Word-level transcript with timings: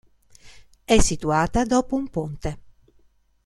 È 0.83 0.99
situata 0.99 1.63
dopo 1.63 1.95
un 1.95 2.09
ponte. 2.09 2.59